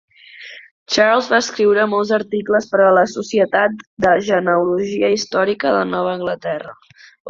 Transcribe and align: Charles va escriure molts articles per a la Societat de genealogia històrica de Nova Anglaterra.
Charles 0.95 1.27
va 1.33 1.41
escriure 1.45 1.83
molts 1.91 2.15
articles 2.19 2.67
per 2.73 2.81
a 2.87 2.95
la 3.01 3.05
Societat 3.13 3.87
de 4.09 4.17
genealogia 4.33 5.15
històrica 5.21 5.79
de 5.81 5.89
Nova 5.97 6.21
Anglaterra. 6.21 6.79